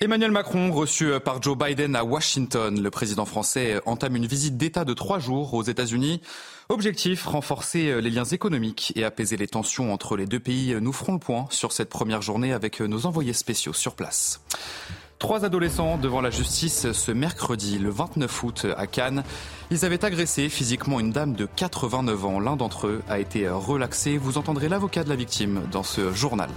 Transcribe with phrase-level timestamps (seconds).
[0.00, 4.84] Emmanuel Macron, reçu par Joe Biden à Washington, le président français entame une visite d'État
[4.84, 6.20] de trois jours aux États-Unis.
[6.68, 10.76] Objectif, renforcer les liens économiques et apaiser les tensions entre les deux pays.
[10.80, 14.40] Nous ferons le point sur cette première journée avec nos envoyés spéciaux sur place.
[15.18, 19.24] Trois adolescents devant la justice ce mercredi, le 29 août, à Cannes.
[19.72, 22.38] Ils avaient agressé physiquement une dame de 89 ans.
[22.38, 24.16] L'un d'entre eux a été relaxé.
[24.16, 26.50] Vous entendrez l'avocat de la victime dans ce journal.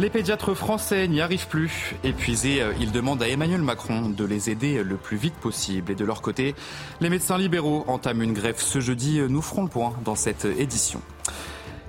[0.00, 1.94] Les pédiatres français n'y arrivent plus.
[2.02, 5.92] Épuisés, ils demandent à Emmanuel Macron de les aider le plus vite possible.
[5.92, 6.56] Et de leur côté,
[7.00, 9.20] les médecins libéraux entament une grève ce jeudi.
[9.28, 11.00] Nous ferons le point dans cette édition.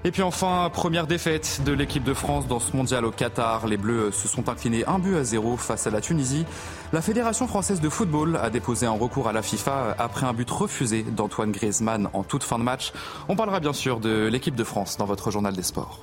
[0.03, 3.65] Et puis enfin, première défaite de l'équipe de France dans ce mondial au Qatar.
[3.65, 6.45] Les Bleus se sont inclinés un but à zéro face à la Tunisie.
[6.93, 10.49] La Fédération française de football a déposé un recours à la FIFA après un but
[10.51, 12.93] refusé d'Antoine Griezmann en toute fin de match.
[13.29, 16.01] On parlera bien sûr de l'équipe de France dans votre journal des sports.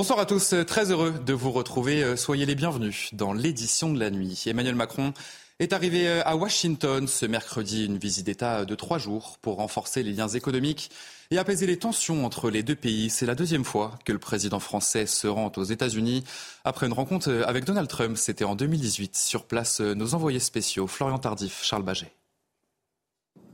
[0.00, 2.16] Bonsoir à tous, très heureux de vous retrouver.
[2.16, 4.44] Soyez les bienvenus dans l'édition de la nuit.
[4.46, 5.12] Emmanuel Macron
[5.58, 10.12] est arrivé à Washington ce mercredi, une visite d'État de trois jours pour renforcer les
[10.12, 10.90] liens économiques
[11.30, 13.10] et apaiser les tensions entre les deux pays.
[13.10, 16.24] C'est la deuxième fois que le président français se rend aux États-Unis
[16.64, 18.16] après une rencontre avec Donald Trump.
[18.16, 19.14] C'était en 2018.
[19.14, 22.10] Sur place, nos envoyés spéciaux, Florian Tardif, Charles Baget.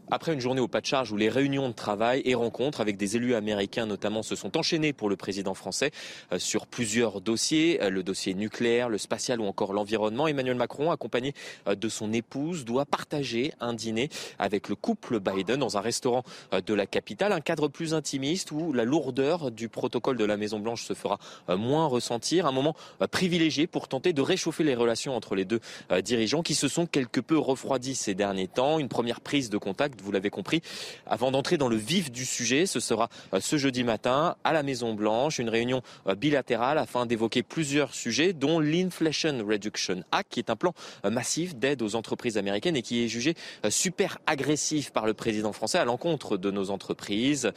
[0.09, 2.97] Après une journée au pas de charge où les réunions de travail et rencontres avec
[2.97, 5.91] des élus américains notamment se sont enchaînées pour le président français
[6.39, 11.35] sur plusieurs dossiers, le dossier nucléaire, le spatial ou encore l'environnement, Emmanuel Macron, accompagné
[11.67, 14.09] de son épouse, doit partager un dîner
[14.39, 18.73] avec le couple Biden dans un restaurant de la capitale, un cadre plus intimiste où
[18.73, 21.19] la lourdeur du protocole de la Maison-Blanche se fera
[21.49, 22.77] moins ressentir, un moment
[23.11, 25.61] privilégié pour tenter de réchauffer les relations entre les deux
[26.03, 29.96] dirigeants qui se sont quelque peu refroidis ces derniers temps, une première prise de contact
[30.03, 30.63] vous l'avez compris.
[31.07, 33.09] Avant d'entrer dans le vif du sujet, ce sera
[33.39, 35.83] ce jeudi matin à la Maison Blanche, une réunion
[36.17, 40.73] bilatérale afin d'évoquer plusieurs sujets, dont l'Inflation Reduction Act, qui est un plan
[41.05, 43.35] massif d'aide aux entreprises américaines et qui est jugé
[43.69, 47.53] super agressif par le président français à l'encontre de nos entreprises.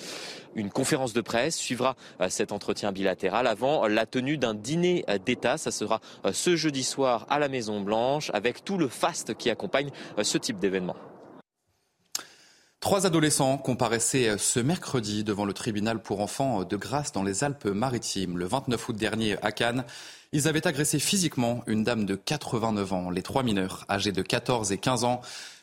[0.56, 1.96] Une conférence de presse suivra
[2.30, 5.58] cet entretien bilatéral avant la tenue d'un dîner d'État.
[5.58, 6.02] Ça sera
[6.32, 9.90] ce jeudi soir à la Maison Blanche avec tout le faste qui accompagne
[10.22, 10.96] ce type d'événement.
[12.80, 18.38] Trois adolescents comparaissaient ce mercredi devant le tribunal pour enfants de Grasse dans les Alpes-Maritimes.
[18.38, 19.84] Le 29 août dernier à Cannes,
[20.32, 23.10] ils avaient agressé physiquement une dame de 89 ans.
[23.10, 25.20] Les trois mineurs, âgés de 14 et 15 ans,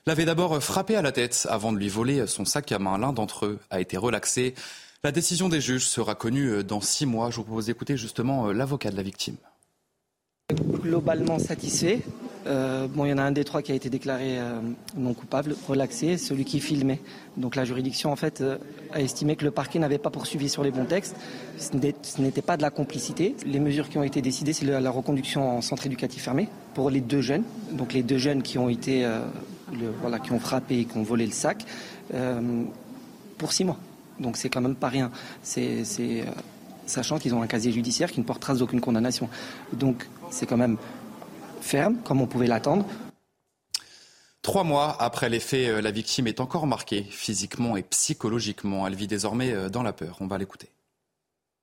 [0.06, 2.99] l'avaient d'abord frappé à la tête avant de lui voler son sac à main.
[2.99, 4.54] L'un d'entre eux a été relaxé.
[5.03, 7.31] La décision des juges sera connue dans six mois.
[7.31, 9.37] Je vous propose d'écouter justement l'avocat de la victime.
[10.53, 12.03] Globalement satisfait.
[12.46, 14.60] Euh, bon, il y en a un des trois qui a été déclaré euh,
[14.96, 17.00] non coupable, relaxé, celui qui filmait.
[17.36, 18.56] Donc la juridiction en fait euh,
[18.92, 21.16] a estimé que le parquet n'avait pas poursuivi sur les bons textes.
[21.58, 23.34] Ce n'était pas de la complicité.
[23.44, 27.00] Les mesures qui ont été décidées, c'est la reconduction en centre éducatif fermé pour les
[27.00, 27.42] deux jeunes.
[27.72, 29.08] Donc les deux jeunes qui ont été,
[30.00, 31.64] voilà, qui ont frappé et qui ont volé le sac
[33.38, 33.78] pour six mois.
[34.20, 35.10] Donc c'est quand même pas rien.
[36.84, 39.28] Sachant qu'ils ont un casier judiciaire qui ne porte trace d'aucune condamnation.
[39.72, 40.76] Donc c'est quand même
[41.66, 42.87] ferme, comme on pouvait l'attendre.
[44.43, 48.87] Trois mois après les faits, la victime est encore marquée physiquement et psychologiquement.
[48.87, 50.16] Elle vit désormais dans la peur.
[50.21, 50.71] On va l'écouter.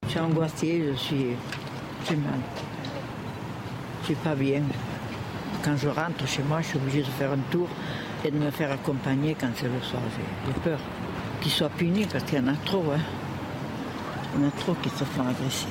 [0.04, 1.26] Je suis angoissée, je suis,
[2.10, 2.40] je mal.
[4.02, 4.64] Je suis pas bien.
[5.64, 7.70] Quand je rentre chez moi, je suis obligée de faire un tour
[8.26, 10.02] et de me faire accompagner quand c'est le soir.
[10.46, 10.80] J'ai peur
[11.42, 12.84] qu'ils soient punis parce qu'il y en a trop.
[12.94, 13.00] Hein.
[14.36, 15.68] Il y en a trop qui se font agresser.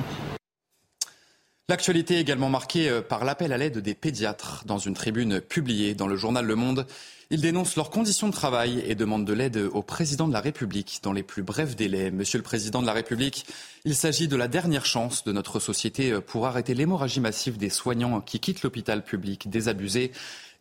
[1.73, 4.63] L'actualité est également marquée par l'appel à l'aide des pédiatres.
[4.67, 6.85] Dans une tribune publiée dans le journal Le Monde,
[7.31, 10.99] ils dénoncent leurs conditions de travail et demandent de l'aide au président de la République
[11.01, 12.11] dans les plus brefs délais.
[12.11, 13.47] Monsieur le président de la République,
[13.85, 18.21] il s'agit de la dernière chance de notre société pour arrêter l'hémorragie massive des soignants
[18.21, 20.11] qui quittent l'hôpital public désabusés,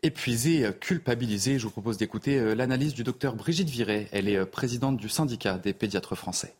[0.03, 1.59] épuisés, culpabilisés.
[1.59, 4.09] Je vous propose d'écouter l'analyse du docteur Brigitte Viret.
[4.13, 6.55] Elle est présidente du syndicat des pédiatres français.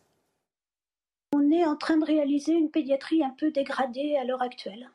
[1.65, 4.89] En train de réaliser une pédiatrie un peu dégradée à l'heure actuelle.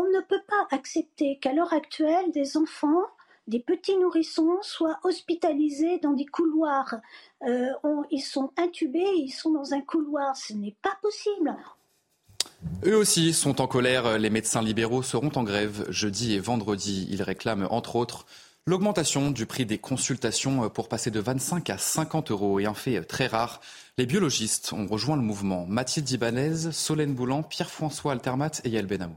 [0.00, 3.04] On ne peut pas accepter qu'à l'heure actuelle, des enfants,
[3.46, 6.96] des petits nourrissons soient hospitalisés dans des couloirs.
[7.46, 7.68] Euh,
[8.10, 10.36] ils sont intubés, ils sont dans un couloir.
[10.36, 11.54] Ce n'est pas possible.
[12.86, 14.18] Eux aussi sont en colère.
[14.18, 17.06] Les médecins libéraux seront en grève jeudi et vendredi.
[17.10, 18.26] Ils réclament, entre autres,
[18.66, 22.60] l'augmentation du prix des consultations pour passer de 25 à 50 euros.
[22.60, 23.60] Et un fait très rare,
[23.98, 25.66] les biologistes ont rejoint le mouvement.
[25.66, 29.16] Mathilde Ibanez, Solène Boulan, Pierre-François Altermat et Yael Benamou.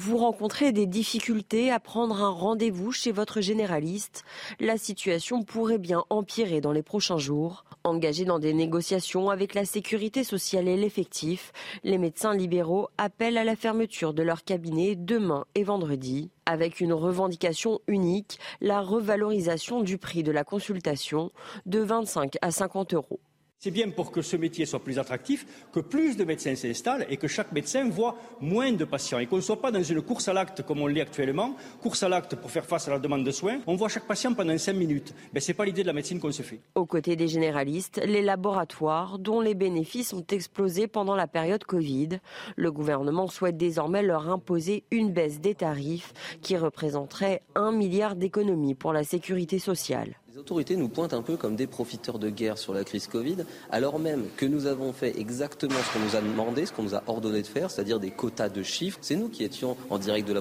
[0.00, 4.24] Vous rencontrez des difficultés à prendre un rendez-vous chez votre généraliste.
[4.58, 7.64] La situation pourrait bien empirer dans les prochains jours.
[7.86, 11.52] Engagés dans des négociations avec la sécurité sociale et l'effectif,
[11.82, 16.94] les médecins libéraux appellent à la fermeture de leur cabinet demain et vendredi, avec une
[16.94, 21.30] revendication unique, la revalorisation du prix de la consultation
[21.66, 23.20] de 25 à 50 euros.
[23.64, 27.16] C'est bien pour que ce métier soit plus attractif que plus de médecins s'installent et
[27.16, 30.28] que chaque médecin voit moins de patients et qu'on ne soit pas dans une course
[30.28, 33.24] à l'acte comme on l'est actuellement, course à l'acte pour faire face à la demande
[33.24, 33.60] de soins.
[33.66, 35.14] On voit chaque patient pendant cinq minutes.
[35.32, 36.60] Mais ce n'est pas l'idée de la médecine qu'on se fait.
[36.74, 42.20] Aux côtés des généralistes, les laboratoires dont les bénéfices ont explosé pendant la période Covid.
[42.56, 46.12] Le gouvernement souhaite désormais leur imposer une baisse des tarifs
[46.42, 50.16] qui représenterait un milliard d'économies pour la sécurité sociale.
[50.34, 53.44] Les autorités nous pointent un peu comme des profiteurs de guerre sur la crise Covid,
[53.70, 56.96] alors même que nous avons fait exactement ce qu'on nous a demandé, ce qu'on nous
[56.96, 58.98] a ordonné de faire, c'est-à-dire des quotas de chiffres.
[59.00, 60.32] C'est nous qui étions en direct de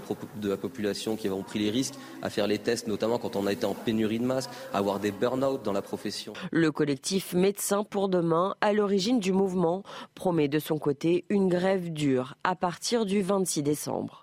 [0.50, 1.94] la, population, qui avons pris les risques
[2.24, 5.00] à faire les tests, notamment quand on a été en pénurie de masques, à avoir
[5.00, 6.34] des burn-out dans la profession.
[6.50, 9.84] Le collectif Médecins pour demain, à l'origine du mouvement,
[10.16, 14.23] promet de son côté une grève dure à partir du 26 décembre.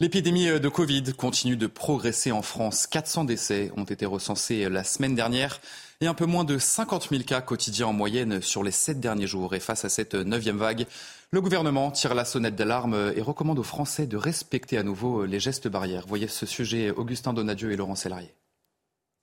[0.00, 2.86] L'épidémie de Covid continue de progresser en France.
[2.86, 5.60] 400 décès ont été recensés la semaine dernière
[6.00, 9.26] et un peu moins de 50 000 cas quotidiens en moyenne sur les sept derniers
[9.26, 9.54] jours.
[9.54, 10.86] Et face à cette neuvième vague,
[11.32, 15.38] le gouvernement tire la sonnette d'alarme et recommande aux Français de respecter à nouveau les
[15.38, 16.06] gestes barrières.
[16.08, 18.32] Voyez ce sujet, Augustin Donadieu et Laurent Sélarié.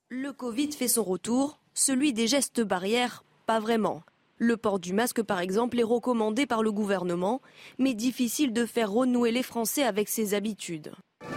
[0.10, 4.04] Le Covid fait son retour, celui des gestes barrières, pas vraiment.
[4.40, 7.42] Le port du masque, par exemple, est recommandé par le gouvernement,
[7.80, 10.92] mais difficile de faire renouer les Français avec ses habitudes.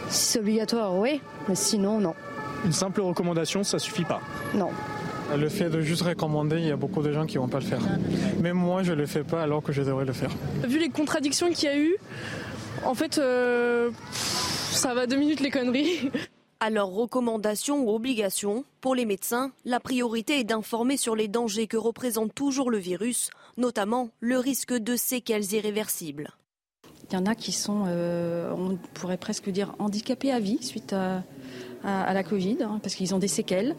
[0.09, 2.15] Si c'est obligatoire, oui, mais sinon, non.
[2.65, 4.21] Une simple recommandation, ça suffit pas
[4.55, 4.69] Non.
[5.35, 7.65] Le fait de juste recommander, il y a beaucoup de gens qui vont pas le
[7.65, 7.81] faire.
[8.41, 10.31] Même moi, je le fais pas alors que je devrais le faire.
[10.65, 11.97] Vu les contradictions qu'il y a eu,
[12.85, 16.11] en fait, euh, ça va deux minutes les conneries.
[16.63, 21.79] Alors, recommandation ou obligation, pour les médecins, la priorité est d'informer sur les dangers que
[21.79, 26.35] représente toujours le virus, notamment le risque de séquelles irréversibles.
[27.11, 30.93] Il y en a qui sont, euh, on pourrait presque dire, handicapés à vie suite
[30.93, 31.23] à,
[31.83, 33.75] la Covid, hein, parce qu'ils ont des séquelles.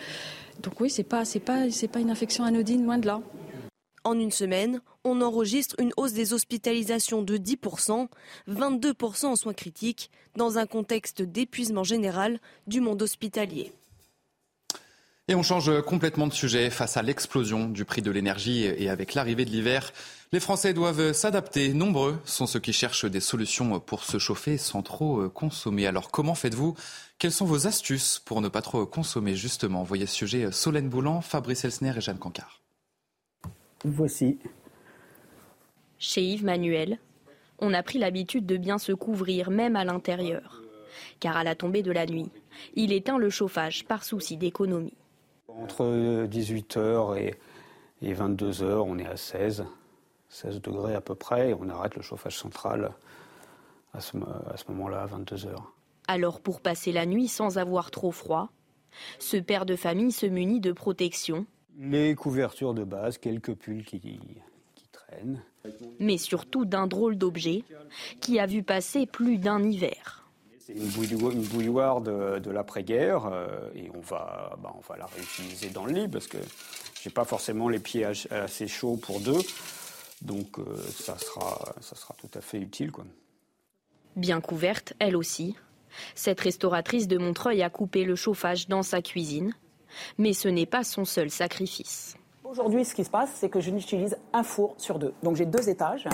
[0.64, 3.22] Donc oui, c'est pas, pas, pas une infection anodine, loin de là.
[4.04, 8.08] En une semaine, on enregistre une hausse des hospitalisations de 10%,
[8.50, 13.72] 22% en soins critiques, dans un contexte d'épuisement général du monde hospitalier.
[15.28, 19.14] Et on change complètement de sujet face à l'explosion du prix de l'énergie et avec
[19.14, 19.94] l'arrivée de l'hiver.
[20.34, 21.74] Les Français doivent s'adapter.
[21.74, 25.86] Nombreux sont ceux qui cherchent des solutions pour se chauffer sans trop consommer.
[25.86, 26.76] Alors comment faites-vous?
[27.20, 29.84] Quelles sont vos astuces pour ne pas trop consommer justement?
[29.84, 32.61] Voyez ce sujet Solène Boulan, Fabrice Elsner et Jeanne Cancard.
[33.84, 34.38] Voici.
[35.98, 37.00] Chez Yves Manuel,
[37.60, 40.62] on a pris l'habitude de bien se couvrir, même à l'intérieur.
[41.20, 42.30] Car à la tombée de la nuit,
[42.76, 44.98] il éteint le chauffage par souci d'économie.
[45.48, 49.66] Entre 18h et, 22h, on est à 16,
[50.30, 52.94] 16 degrés à peu près, et on arrête le chauffage central
[53.94, 54.18] à ce,
[54.52, 55.56] à ce moment-là, à 22h.
[56.08, 58.50] Alors pour passer la nuit sans avoir trop froid,
[59.20, 61.46] ce père de famille se munit de protection
[61.82, 64.20] les couvertures de base, quelques pulls qui,
[64.92, 65.42] traînent.
[66.00, 67.64] Mais surtout d'un drôle d'objet
[68.20, 70.28] qui a vu passer plus d'un hiver.
[70.60, 70.88] C'est une,
[71.44, 76.08] bouilloire, de, l'après-guerre euh, et on va, bah, on va la réutiliser dans le lit
[76.08, 76.38] parce que
[77.02, 79.40] j'ai pas forcément les pieds assez chauds pour deux.
[80.22, 82.92] Donc euh, ça, sera, ça sera tout à fait utile.
[82.92, 83.06] Quoi.
[84.16, 85.56] Bien couverte, elle aussi,
[86.14, 89.54] cette restauratrice de Montreuil a coupé le chauffage dans sa cuisine
[90.18, 92.16] mais ce n'est pas son seul sacrifice.
[92.44, 95.14] Aujourd'hui, ce qui se passe, c'est que je n'utilise un four sur deux.
[95.24, 96.08] Donc j'ai deux étages.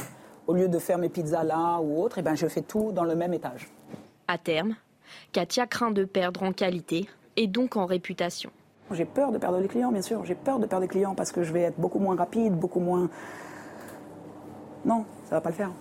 [0.46, 3.04] Au lieu de faire mes pizzas là ou autre, eh ben, je fais tout dans
[3.04, 3.68] le même étage.
[4.28, 4.76] À terme,
[5.32, 8.52] Katia craint de perdre en qualité et donc en réputation.
[8.92, 10.24] J'ai peur de perdre les clients, bien sûr.
[10.26, 12.80] J'ai peur de perdre les clients parce que je vais être beaucoup moins rapide, beaucoup
[12.80, 13.10] moins...
[14.86, 15.72] Non, ça va pas le faire.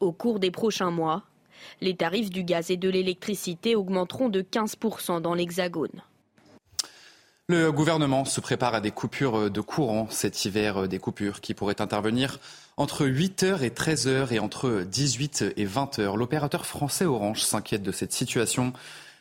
[0.00, 1.22] Au cours des prochains mois,
[1.80, 6.02] les tarifs du gaz et de l'électricité augmenteront de 15% dans l'Hexagone.
[7.48, 11.80] Le gouvernement se prépare à des coupures de courant cet hiver, des coupures qui pourraient
[11.80, 12.40] intervenir
[12.76, 16.16] entre 8h et 13h et entre 18 et 20h.
[16.16, 18.72] L'opérateur français Orange s'inquiète de cette situation.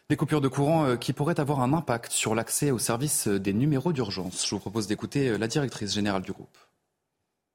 [0.10, 3.54] Des coupures de courant euh, qui pourraient avoir un impact sur l'accès aux services des
[3.54, 4.46] numéros d'urgence.
[4.48, 6.58] Je vous propose d'écouter euh, la directrice générale du groupe.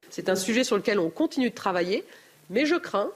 [0.09, 2.05] C'est un sujet sur lequel on continue de travailler,
[2.49, 3.09] mais je crains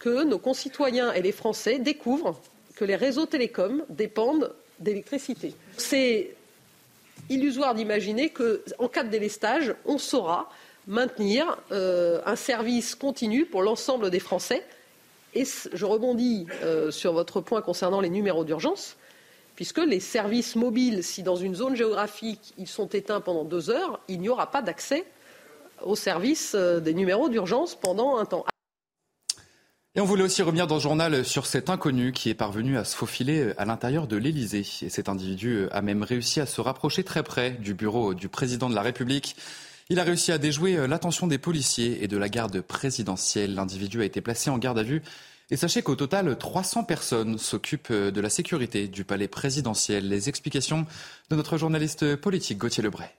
[0.00, 2.40] que nos concitoyens et les Français découvrent
[2.74, 5.54] que les réseaux télécoms dépendent d'électricité.
[5.76, 6.34] C'est
[7.28, 10.48] illusoire d'imaginer qu'en cas de délestage, on saura
[10.86, 14.64] maintenir euh, un service continu pour l'ensemble des Français.
[15.34, 18.96] Et je rebondis euh, sur votre point concernant les numéros d'urgence,
[19.54, 24.00] puisque les services mobiles, si dans une zone géographique ils sont éteints pendant deux heures,
[24.08, 25.04] il n'y aura pas d'accès
[25.82, 28.44] aux services euh, des numéros d'urgence pendant un temps.
[29.96, 32.84] Et on voulait aussi revenir dans le journal sur cet inconnu qui est parvenu à
[32.84, 34.64] se faufiler à l'intérieur de l'Élysée.
[34.82, 38.70] Et cet individu a même réussi à se rapprocher très près du bureau du président
[38.70, 39.34] de la République.
[39.88, 43.56] Il a réussi à déjouer l'attention des policiers et de la garde présidentielle.
[43.56, 45.02] L'individu a été placé en garde à vue.
[45.50, 50.08] Et sachez qu'au total, 300 personnes s'occupent de la sécurité du palais présidentiel.
[50.08, 50.86] Les explications
[51.30, 53.10] de notre journaliste politique Gauthier Lebray.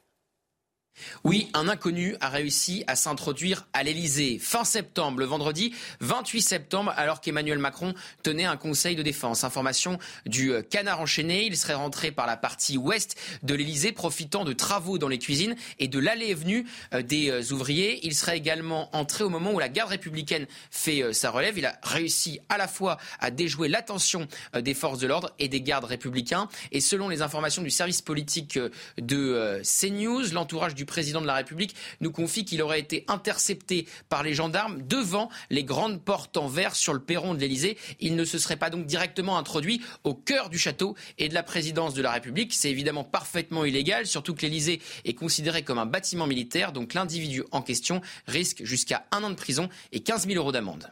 [1.24, 6.94] Oui, un inconnu a réussi à s'introduire à l'Elysée fin septembre, le vendredi 28 septembre,
[6.98, 7.94] alors qu'Emmanuel Macron
[8.24, 9.44] tenait un conseil de défense.
[9.44, 11.46] Information du euh, canard enchaîné.
[11.46, 15.56] Il serait rentré par la partie ouest de l'Elysée, profitant de travaux dans les cuisines
[15.80, 18.06] et de l'allée et venue euh, des euh, ouvriers.
[18.06, 21.58] Il serait également entré au moment où la garde républicaine fait sa relève.
[21.58, 25.62] Il a réussi à la fois à déjouer l'attention des forces de l'ordre et des
[25.62, 26.48] gardes républicains.
[26.72, 28.60] Et selon les informations du service politique
[28.98, 34.24] de CNews, l'entourage du président de la République nous confie qu'il aurait été intercepté par
[34.24, 37.78] les gendarmes devant les grandes portes en verre sur le perron de l'Elysée.
[38.00, 41.44] Il ne se serait pas donc directement introduit au cœur du château et de la
[41.44, 42.54] présidence de la République.
[42.54, 46.72] C'est évidemment parfaitement illégal, surtout que l'Elysée est considéré comme un bâtiment militaire.
[46.72, 50.92] Donc l'individu en question risque jusqu'à un an de prison et 15 000 euros d'amende.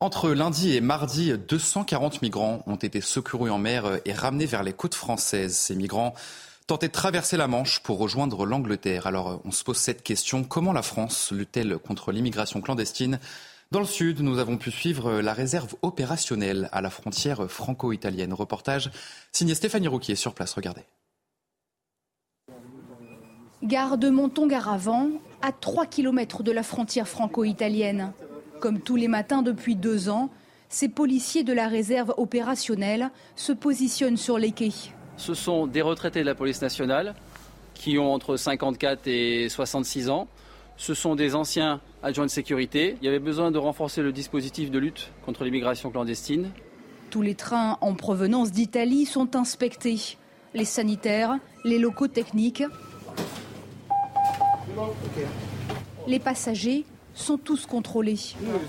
[0.00, 4.74] Entre lundi et mardi, 240 migrants ont été secourus en mer et ramenés vers les
[4.74, 5.56] côtes françaises.
[5.56, 6.14] Ces migrants
[6.66, 9.06] tenter de traverser la Manche pour rejoindre l'Angleterre.
[9.06, 13.18] Alors on se pose cette question, comment la France lutte-t-elle contre l'immigration clandestine?
[13.70, 18.32] Dans le sud, nous avons pu suivre la réserve opérationnelle à la frontière franco-italienne.
[18.32, 18.90] Reportage
[19.32, 20.54] signé Stéphanie Rouquier sur place.
[20.54, 20.82] Regardez.
[23.62, 25.08] Gare de Monton-Garavant,
[25.42, 28.12] à 3 km de la frontière franco-italienne.
[28.60, 30.30] Comme tous les matins depuis deux ans,
[30.68, 34.70] ces policiers de la réserve opérationnelle se positionnent sur les quais
[35.16, 37.14] ce sont des retraités de la police nationale
[37.74, 40.28] qui ont entre 54 et 66 ans.
[40.76, 42.96] Ce sont des anciens adjoints de sécurité.
[43.00, 46.50] Il y avait besoin de renforcer le dispositif de lutte contre l'immigration clandestine.
[47.10, 50.16] Tous les trains en provenance d'Italie sont inspectés.
[50.52, 52.64] Les sanitaires, les locaux techniques.
[56.06, 58.18] Les passagers sont tous contrôlés.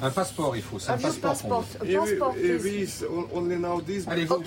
[0.01, 0.77] Un passeport, il faut.
[0.87, 1.31] Un, passeport.
[1.31, 1.65] passport.
[4.07, 4.41] Allez, go,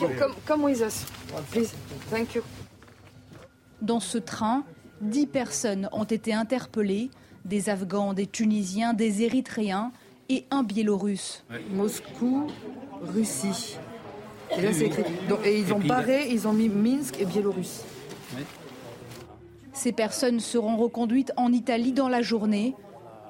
[0.46, 1.04] come, with us,
[1.50, 1.74] please.
[2.10, 2.42] Thank you.
[3.82, 4.64] Dans ce train,
[5.00, 7.10] dix personnes ont été interpellées
[7.44, 9.92] des Afghans, des Tunisiens, des Érythréens
[10.28, 11.44] et un Biélorusse.
[11.72, 12.48] Moscou,
[13.02, 13.78] Russie.
[14.56, 15.04] Et là, c'est écrit.
[15.44, 17.84] et ils ont barré, ils ont mis Minsk et Biélorusse.
[19.72, 22.74] Ces personnes seront reconduites en Italie dans la journée.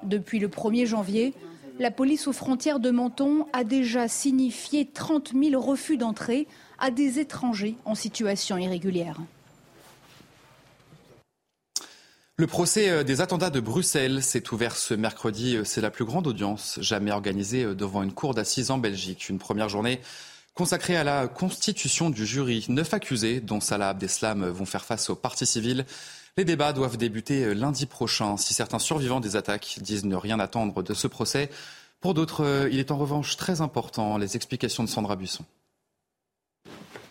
[0.02, 1.34] Depuis le 1er janvier,
[1.78, 6.46] la police aux frontières de Menton a déjà signifié 30 000 refus d'entrée
[6.78, 9.18] à des étrangers en situation irrégulière.
[12.40, 15.56] Le procès euh, des attentats de Bruxelles s'est ouvert ce mercredi.
[15.56, 19.28] Euh, c'est la plus grande audience jamais organisée euh, devant une cour d'assises en Belgique.
[19.28, 20.00] Une première journée
[20.54, 22.64] consacrée à la constitution du jury.
[22.68, 25.84] Neuf accusés, dont Salah Abdeslam, vont faire face aux partis civils.
[26.38, 28.36] Les débats doivent débuter euh, lundi prochain.
[28.36, 31.50] Si certains survivants des attaques disent ne rien attendre de ce procès,
[32.00, 34.18] pour d'autres, euh, il est en revanche très important.
[34.18, 35.44] Les explications de Sandra Buisson.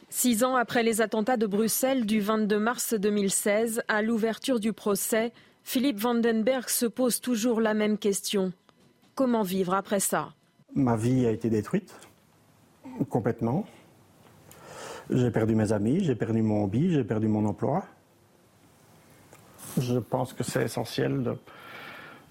[0.10, 5.34] Six ans après les attentats de Bruxelles du 22 mars 2016, à l'ouverture du procès,
[5.65, 8.53] Philippe Vandenberg se pose toujours la même question.
[9.13, 10.29] Comment vivre après ça?
[10.74, 11.93] Ma vie a été détruite,
[13.10, 13.65] complètement.
[15.10, 17.84] J'ai perdu mes amis, j'ai perdu mon hobby, j'ai perdu mon emploi.
[19.79, 21.38] Je pense que c'est essentiel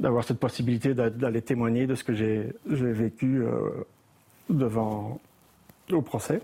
[0.00, 3.84] d'avoir cette possibilité d'aller témoigner de ce que j'ai vécu euh,
[4.50, 5.20] devant
[5.92, 6.40] au procès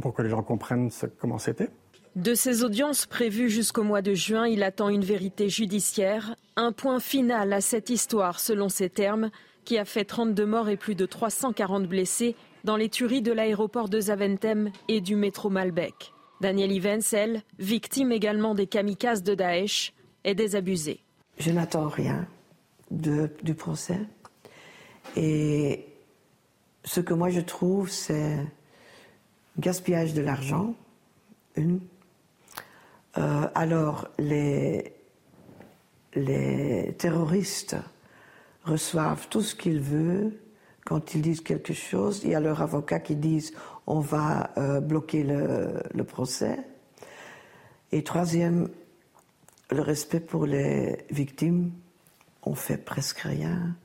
[0.00, 1.70] pour que les gens comprennent comment c'était.
[2.16, 7.00] De ces audiences prévues jusqu'au mois de juin, il attend une vérité judiciaire, un point
[7.00, 9.30] final à cette histoire, selon ses termes,
[9.64, 13.88] qui a fait 32 morts et plus de 340 blessés dans les tueries de l'aéroport
[13.88, 16.13] de Zaventem et du métro Malbec.
[16.44, 21.00] Daniel Ivens, elle, victime également des kamikazes de Daesh, est désabusée.
[21.38, 22.26] Je n'attends rien
[22.90, 23.98] du procès.
[25.16, 25.86] Et
[26.84, 28.36] ce que moi je trouve, c'est
[29.58, 30.74] gaspillage de l'argent,
[31.56, 31.80] une.
[33.16, 34.92] Euh, alors, les,
[36.14, 37.76] les terroristes
[38.64, 40.34] reçoivent tout ce qu'ils veulent
[40.84, 42.20] quand ils disent quelque chose.
[42.22, 43.54] Il y a leurs avocats qui disent
[43.86, 46.58] on va euh, bloquer le, procès.
[47.92, 48.68] Et troisième,
[49.70, 51.72] le respect pour les victimes.
[52.42, 53.76] On fait presque rien.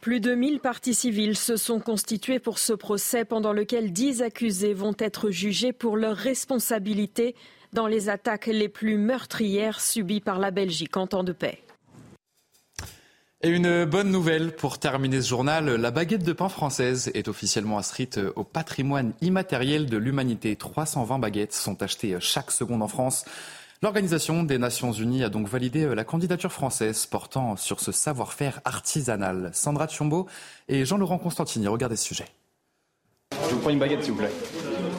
[0.00, 4.74] Plus de 1000 parties civiles se sont constituées pour ce procès pendant lequel 10 accusés
[4.74, 7.34] vont être jugés pour leur responsabilité
[7.72, 11.63] dans les attaques les plus meurtrières subies par la Belgique en temps de paix.
[13.44, 17.76] Et une bonne nouvelle pour terminer ce journal, la baguette de pain française est officiellement
[17.76, 20.56] inscrite au patrimoine immatériel de l'humanité.
[20.56, 23.26] 320 baguettes sont achetées chaque seconde en France.
[23.82, 29.50] L'Organisation des Nations Unies a donc validé la candidature française portant sur ce savoir-faire artisanal.
[29.52, 30.26] Sandra Tchombo
[30.68, 32.28] et Jean-Laurent Constantini, regardez ce sujet.
[33.54, 34.32] Je vous prends une baguette, s'il vous plaît.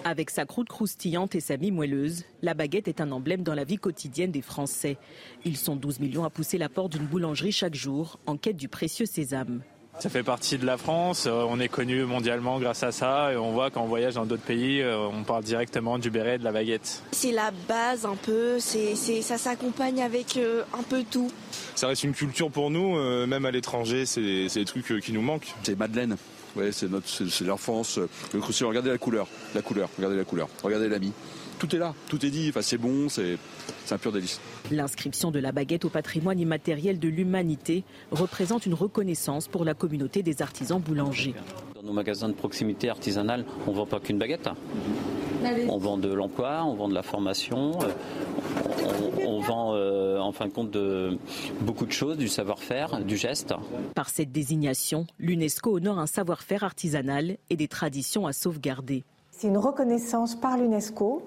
[0.05, 3.65] Avec sa croûte croustillante et sa mie moelleuse, la baguette est un emblème dans la
[3.65, 4.95] vie quotidienne des Français.
[5.43, 8.69] Ils sont 12 millions à pousser la porte d'une boulangerie chaque jour en quête du
[8.69, 9.59] précieux sésame.
[9.99, 13.35] Ça fait partie de la France, euh, on est connu mondialement grâce à ça et
[13.35, 16.37] on voit quand on voyage dans d'autres pays, euh, on parle directement du béret et
[16.37, 17.03] de la baguette.
[17.11, 21.29] C'est la base un peu, c'est, ça s'accompagne avec euh, un peu tout.
[21.75, 22.95] Ça reste une culture pour nous,
[23.27, 25.53] même à l'étranger, c'est, des trucs qui nous manquent.
[25.63, 26.15] C'est Madeleine.
[26.55, 27.97] Ouais, c'est notre, c'est l'enfance.
[27.97, 28.39] Le.
[28.65, 29.89] Regardez la couleur, la couleur.
[29.97, 30.47] Regardez la couleur.
[30.63, 31.11] Regardez l'ami.
[31.59, 32.47] Tout est là, tout est dit.
[32.49, 33.37] Enfin, c'est bon, c'est,
[33.89, 34.41] un pur délice.
[34.71, 40.21] L'inscription de la baguette au patrimoine immatériel de l'humanité représente une reconnaissance pour la communauté
[40.21, 41.33] des artisans boulangers.
[41.75, 44.49] Dans nos magasins de proximité artisanale, on ne vend pas qu'une baguette.
[45.69, 47.77] On vend de l'emploi, on vend de la formation,
[49.25, 51.17] on, vend euh, en fin de compte de,
[51.61, 53.53] beaucoup de choses, du savoir-faire, du geste.
[53.93, 59.03] Par cette désignation, l'UNESCO honore un savoir-faire artisanal et des traditions à sauvegarder.
[59.31, 61.21] C'est une reconnaissance par l'UNESCO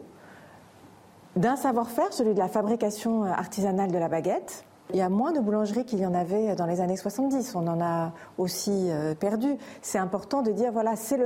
[1.36, 4.64] d'un savoir-faire, celui de la fabrication artisanale de la baguette.
[4.90, 7.54] Il y a moins de boulangeries qu'il y en avait dans les années 70.
[7.54, 9.56] On en a aussi euh, perdu.
[9.82, 11.20] C'est important de dire voilà, c'est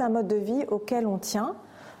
[0.00, 1.56] un mode de vie auquel on tient.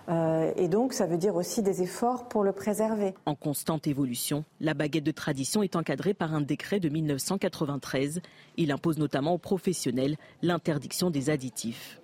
[0.08, 3.14] Euh, et donc, ça veut dire aussi des efforts pour le préserver.
[3.26, 8.20] En constante évolution, la baguette de tradition est encadrée par un décret de 1993.
[8.56, 12.00] Il impose notamment aux professionnels l'interdiction des additifs.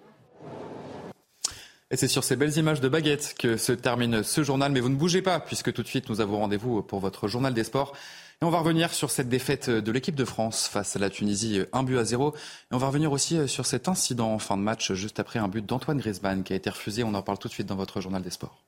[1.91, 4.73] Et c'est sur ces belles images de baguettes que se termine ce journal.
[4.73, 7.55] Mais vous ne bougez pas, puisque tout de suite, nous avons rendez-vous pour votre journal
[7.55, 7.95] des sports.
[8.43, 11.63] Et on va revenir sur cette défaite de l'équipe de France face à la Tunisie,
[11.73, 12.35] un but à zéro.
[12.35, 15.49] Et on va revenir aussi sur cet incident en fin de match, juste après un
[15.49, 17.05] but d'Antoine Griezmann qui a été refusé.
[17.05, 18.63] On en parle tout de suite dans votre journal des sports.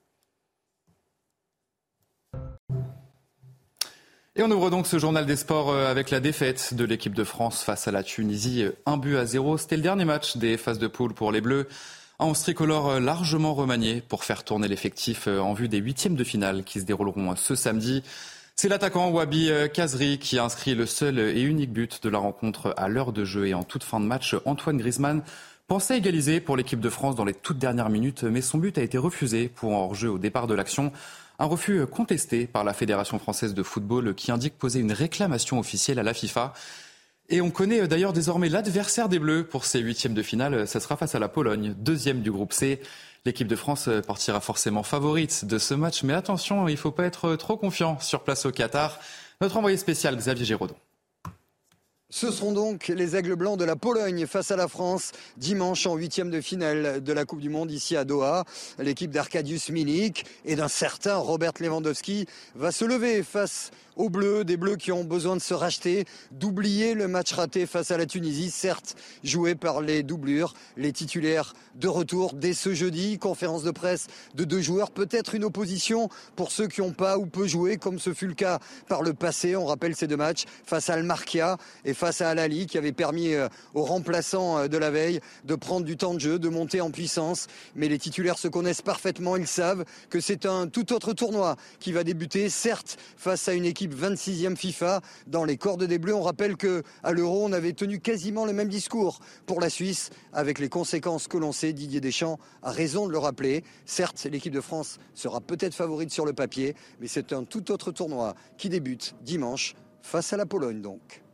[4.39, 7.25] Et on ouvre donc ce journal des sports euh, avec la défaite de l'équipe de
[7.25, 9.57] France face à la Tunisie, un but à zéro.
[9.57, 11.67] C'était le dernier match des phases de poule pour les Bleus.
[12.19, 16.25] Un tricolore euh, largement remanié pour faire tourner l'effectif euh, en vue des huitièmes de
[16.25, 18.03] finale qui se dérouleront euh, ce samedi.
[18.59, 22.73] C'est l'attaquant Wabi Kazri qui a inscrit le seul et unique but de la rencontre
[22.79, 24.35] à l'heure de jeu et en toute fin de match.
[24.47, 25.23] Antoine Griezmann
[25.69, 28.83] pensait égaliser pour l'équipe de France dans les toutes dernières minutes, mais son but a
[28.83, 30.91] été refusé pour hors-jeu au départ de l'action.
[31.39, 35.99] Un refus contesté par la Fédération française de football qui indique poser une réclamation officielle
[35.99, 36.55] à la FIFA.
[37.29, 40.67] Et on connaît euh, d'ailleurs désormais l'adversaire des Bleus pour ces huitièmes de finale.
[40.67, 42.81] Ça sera face à la Pologne, deuxième du groupe C.
[43.27, 46.93] L'équipe de France euh, partira forcément favorite de ce match, mais attention, il ne faut
[46.93, 49.01] pas être trop confiant sur place au Qatar.
[49.41, 50.77] Notre envoyé spécial, Xavier Giraudon.
[52.09, 55.97] Ce seront donc les Aigles Blancs de la Pologne face à la France dimanche en
[55.97, 58.45] huitième de finale de la Coupe du Monde ici à Doha.
[58.79, 64.57] L'équipe d'Arcadius Milik et d'un certain Robert Lewandowski va se lever face aux Bleus, des
[64.57, 68.51] Bleus qui ont besoin de se racheter, d'oublier le match raté face à la Tunisie,
[68.51, 74.07] certes joué par les doublures, les titulaires de retour dès ce jeudi, conférence de presse
[74.35, 77.99] de deux joueurs, peut-être une opposition pour ceux qui n'ont pas ou peu joué, comme
[77.99, 79.57] ce fut le cas par le passé.
[79.57, 83.33] On rappelle ces deux matchs face à Al-Markia et face à Al-Ali qui avait permis
[83.33, 86.81] euh, aux remplaçants euh, de la veille de prendre du temps de jeu, de monter
[86.81, 87.47] en puissance.
[87.75, 91.93] Mais les titulaires se connaissent parfaitement, ils savent que c'est un tout autre tournoi qui
[91.93, 96.15] va débuter, certes face à une équipe 26e FIFA dans les cordes des Bleus.
[96.15, 100.11] On rappelle que à l'Euro, on avait tenu quasiment le même discours pour la Suisse,
[100.33, 101.73] avec les conséquences que l'on sait.
[101.73, 103.65] Didier Deschamps a raison de le rappeler.
[103.87, 107.93] Certes, l'équipe de France sera peut-être favorite sur le papier, mais c'est un tout autre
[107.93, 111.26] tournoi qui débute dimanche face à la Pologne donc.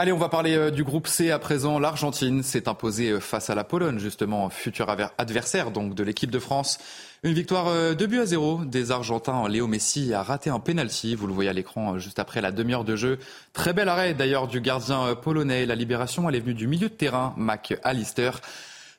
[0.00, 1.78] Allez, on va parler euh, du groupe C à présent.
[1.78, 6.38] L'Argentine s'est imposée euh, face à la Pologne, justement, futur adversaire donc de l'équipe de
[6.38, 6.78] France.
[7.22, 9.46] Une victoire euh, de but à zéro des Argentins.
[9.46, 11.14] Léo Messi a raté un penalty.
[11.14, 13.18] Vous le voyez à l'écran juste après la demi-heure de jeu.
[13.52, 15.66] Très bel arrêt d'ailleurs du gardien polonais.
[15.66, 18.30] La libération, elle est venue du milieu de terrain, Mac Allister.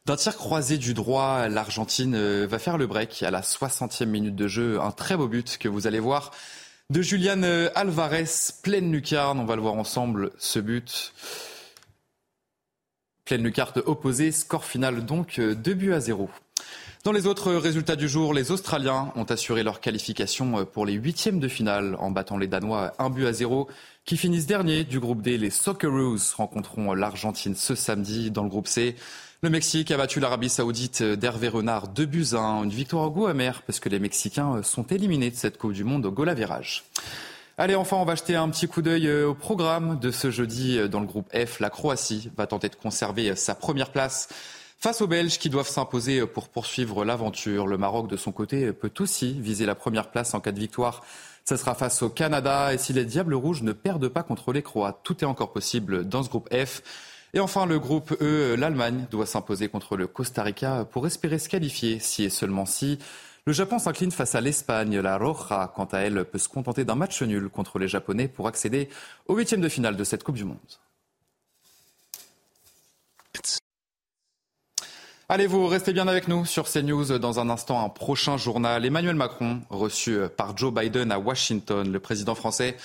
[0.06, 4.48] D'un tir croisé du droit, l'Argentine va faire le break à la 60e minute de
[4.48, 4.80] jeu.
[4.80, 6.30] Un très beau but que vous allez voir
[6.92, 8.26] de Julian euh, Alvarez,
[8.64, 9.40] pleine lucarne.
[9.40, 11.14] On va le voir ensemble, ce but.
[13.24, 16.30] Pleine lucarne opposée, score final donc 2 euh, buts à 0.
[17.06, 20.94] Dans les autres résultats du jour, les Australiens ont assuré leur qualification euh, pour les
[20.94, 23.70] huitièmes de finale en battant les Danois 1 but à 0
[24.04, 25.38] qui finissent dernier du groupe D.
[25.38, 28.98] Les Socceroos rencontreront l'Argentine ce samedi dans le groupe C.
[29.44, 32.66] Le Mexique a battu l'Arabie Saoudite d'Hervé Renard 2 buts à 1.
[32.66, 35.84] Une victoire au goût amer parce que les Mexicains sont éliminés de cette Coupe du
[35.84, 36.32] Monde au goal
[37.58, 40.78] Allez, enfin, on va jeter un petit coup d'œil euh, au programme de ce jeudi
[40.78, 41.60] euh, dans le groupe F.
[41.60, 44.30] La Croatie va tenter de conserver euh, sa première place
[44.78, 47.66] face aux Belges qui doivent s'imposer pour poursuivre l'aventure.
[47.66, 51.02] Le Maroc, de son côté, peut aussi viser la première place en cas de victoire.
[51.46, 54.62] Ce sera face au Canada et si les Diables Rouges ne perdent pas contre les
[54.62, 56.84] Croates, tout est encore possible dans ce groupe F.
[57.34, 61.48] Et enfin, le groupe E, l'Allemagne doit s'imposer contre le Costa Rica pour espérer se
[61.48, 63.00] qualifier, si et seulement si.
[63.46, 65.00] Le Japon s'incline face à l'Espagne.
[65.00, 68.48] La Roja, quant à elle, peut se contenter d'un match nul contre les Japonais pour
[68.48, 68.90] accéder
[69.28, 70.58] au huitième de finale de cette Coupe du Monde.
[75.30, 77.18] Allez, vous restez bien avec nous sur CNews.
[77.18, 78.86] Dans un instant, un prochain journal.
[78.86, 82.76] Emmanuel Macron, reçu par Joe Biden à Washington, le président français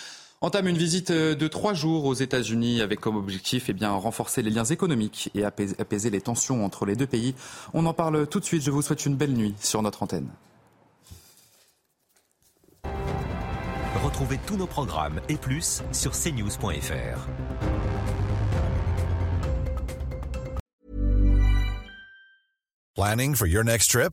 [0.46, 4.42] entame une visite euh, de trois jours aux États-Unis avec comme objectif eh bien, renforcer
[4.42, 7.34] les liens économiques et apaiser les tensions entre les deux pays.
[7.74, 8.62] On en parle tout de suite.
[8.62, 10.28] Je vous souhaite une belle nuit sur notre antenne.
[14.04, 17.18] Retrouvez tous nos programmes et plus sur cnews.fr.
[22.94, 24.12] Planning for your next trip?